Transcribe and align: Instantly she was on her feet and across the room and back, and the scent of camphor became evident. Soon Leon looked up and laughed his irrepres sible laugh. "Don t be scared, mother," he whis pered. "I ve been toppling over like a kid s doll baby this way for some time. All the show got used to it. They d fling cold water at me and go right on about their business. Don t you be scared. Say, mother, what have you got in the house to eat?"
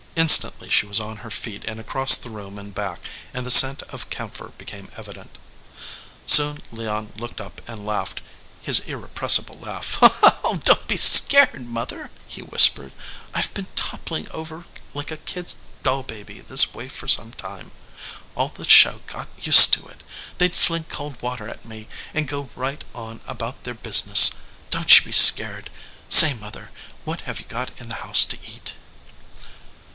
Instantly 0.15 0.69
she 0.69 0.85
was 0.87 0.99
on 0.99 1.17
her 1.17 1.29
feet 1.29 1.63
and 1.65 1.79
across 1.79 2.17
the 2.17 2.29
room 2.29 2.57
and 2.57 2.73
back, 2.75 2.99
and 3.33 3.45
the 3.45 3.51
scent 3.51 3.81
of 3.83 4.09
camphor 4.09 4.51
became 4.57 4.89
evident. 4.97 5.37
Soon 6.25 6.61
Leon 6.71 7.13
looked 7.17 7.39
up 7.39 7.61
and 7.67 7.85
laughed 7.85 8.21
his 8.61 8.81
irrepres 8.81 9.37
sible 9.39 9.61
laugh. 9.61 9.99
"Don 10.43 10.59
t 10.59 10.73
be 10.87 10.97
scared, 10.97 11.65
mother," 11.67 12.09
he 12.27 12.41
whis 12.41 12.67
pered. 12.67 12.91
"I 13.33 13.43
ve 13.43 13.49
been 13.53 13.67
toppling 13.75 14.27
over 14.31 14.65
like 14.93 15.11
a 15.11 15.17
kid 15.17 15.45
s 15.45 15.55
doll 15.83 16.03
baby 16.03 16.41
this 16.41 16.73
way 16.73 16.89
for 16.89 17.07
some 17.07 17.31
time. 17.31 17.71
All 18.35 18.49
the 18.49 18.67
show 18.67 19.01
got 19.05 19.29
used 19.39 19.71
to 19.73 19.87
it. 19.87 20.03
They 20.39 20.47
d 20.47 20.53
fling 20.55 20.85
cold 20.85 21.21
water 21.21 21.47
at 21.47 21.63
me 21.63 21.87
and 22.13 22.27
go 22.27 22.49
right 22.55 22.83
on 22.93 23.21
about 23.27 23.63
their 23.63 23.75
business. 23.75 24.31
Don 24.71 24.85
t 24.85 24.95
you 24.95 25.01
be 25.05 25.11
scared. 25.13 25.69
Say, 26.09 26.33
mother, 26.33 26.71
what 27.05 27.21
have 27.21 27.39
you 27.39 27.45
got 27.45 27.71
in 27.77 27.87
the 27.87 27.95
house 28.03 28.25
to 28.25 28.37
eat?" 28.45 28.73